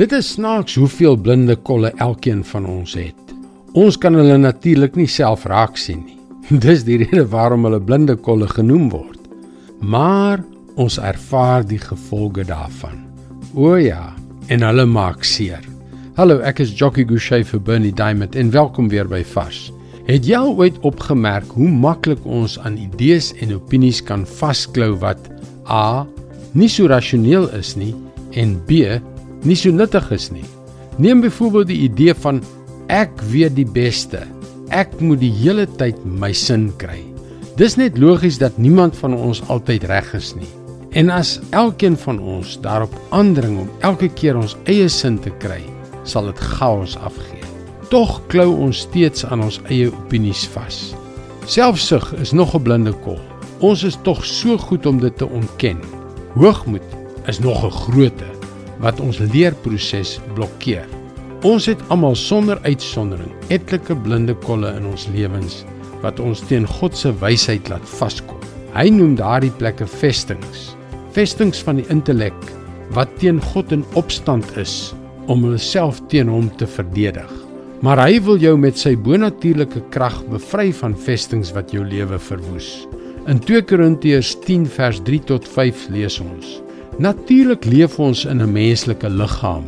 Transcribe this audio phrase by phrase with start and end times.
[0.00, 3.32] Dit is snaaks hoeveel blinde kolle elkeen van ons het.
[3.76, 6.16] Ons kan hulle natuurlik nie self raak sien nie.
[6.64, 9.18] Dis die rede waarom hulle blinde kolle genoem word.
[9.84, 10.40] Maar
[10.80, 12.96] ons ervaar die gevolge daarvan.
[13.52, 14.14] O ja,
[14.48, 15.60] en hulle maak seer.
[16.16, 19.66] Hallo, ek is Jockey Gouchee vir Bernie Diamond en welkom weer by Fas.
[20.08, 25.28] Het jy al ooit opgemerk hoe maklik ons aan idees en opinies kan vasklou wat
[25.68, 26.06] A
[26.56, 27.92] nie so rasioneel is nie
[28.40, 28.96] en B
[29.44, 30.44] nie so nuttig is nie.
[31.00, 32.42] Neem byvoorbeeld die idee van
[32.92, 34.24] ek weet die beste.
[34.70, 37.00] Ek moet die hele tyd my sin kry.
[37.58, 40.48] Dis net logies dat niemand van ons altyd reg is nie.
[40.96, 45.60] En as elkeen van ons daarop aandring om elke keer ons eie sin te kry,
[46.04, 47.44] sal dit chaos afgee.
[47.90, 50.90] Tog klou ons steeds aan ons eie opinies vas.
[51.46, 53.18] Selfsug is nog 'n blinde kol.
[53.60, 55.78] Ons is tog so goed om dit te ontken.
[56.34, 56.86] Hoogmoed
[57.26, 58.39] is nog 'n grootte
[58.80, 60.86] wat ons leerproses blokkeer.
[61.46, 65.62] Ons het almal sonder uitsondering etlike blinde kolle in ons lewens
[66.02, 68.40] wat ons teen God se wysheid laat vaskom.
[68.72, 70.70] Hy noem daardie plekke vestings,
[71.16, 72.36] vestings van die intellek
[72.96, 74.92] wat teen God in opstand is
[75.30, 77.30] om hulself teen hom te verdedig.
[77.80, 82.68] Maar hy wil jou met sy bonatuurlike krag bevry van vestings wat jou lewe verwoes.
[83.28, 86.58] In 2 Korintiërs 10 vers 3 tot 5 lees ons:
[86.98, 89.64] Natuurlik leef ons in 'n menslike liggaam,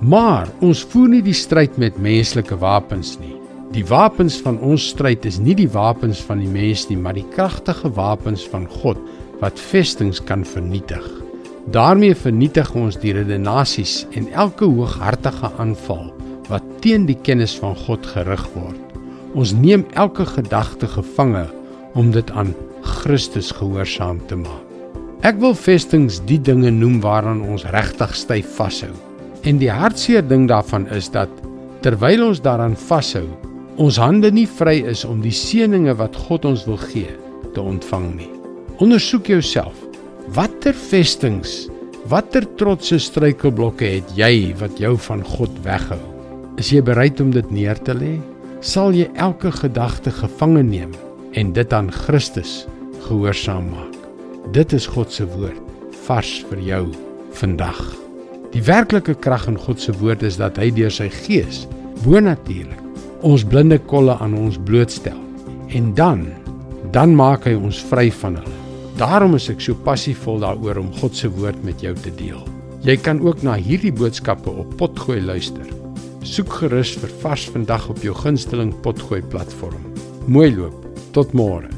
[0.00, 3.34] maar ons voer nie die stryd met menslike wapens nie.
[3.72, 7.26] Die wapens van ons stryd is nie die wapens van die mens nie, maar die
[7.34, 8.96] kragtige wapens van God
[9.40, 11.04] wat vestings kan vernietig.
[11.70, 16.08] Daarmee vernietig ons die redenasies en elke hooghartige aanval
[16.48, 18.80] wat teen die kennis van God gerig word.
[19.36, 21.44] Ons neem elke gedagte gevange
[21.94, 24.67] om dit aan Christus gehoorsaam te maak.
[25.26, 28.92] Ek wil vestings die dinge noem waaraan ons regtig styf vashou.
[29.42, 31.32] En die hartseer ding daarvan is dat
[31.82, 33.24] terwyl ons daaraan vashou,
[33.82, 37.10] ons hande nie vry is om die seëninge wat God ons wil gee
[37.56, 38.30] te ontvang nie.
[38.78, 39.74] Ondersoek jouself.
[40.38, 41.66] Watter vestings,
[42.06, 46.00] watter trotse struikelblokke het jy wat jou van God weghou?
[46.62, 48.20] Is jy bereid om dit neer te lê?
[48.62, 50.94] Sal jy elke gedagte gevange neem
[51.34, 52.68] en dit aan Christus
[53.08, 53.97] gehoorsaam maak?
[54.52, 55.60] Dit is God se woord
[56.06, 56.84] vars vir jou
[57.36, 57.80] vandag.
[58.54, 61.66] Die werklike krag in God se woord is dat hy deur sy gees
[62.06, 62.80] bonatuurlik
[63.28, 65.18] ons blinde kolle aan ons blootstel
[65.76, 66.24] en dan
[66.94, 68.58] dan maak hy ons vry van hulle.
[68.96, 72.40] Daarom is ek so passievol daaroor om God se woord met jou te deel.
[72.88, 75.66] Jy kan ook na hierdie boodskappe op Potgooi luister.
[76.24, 79.92] Soek gerus vir vars vandag op jou gunsteling Potgooi platform.
[80.24, 80.86] Mooi loop.
[81.12, 81.77] Tot môre.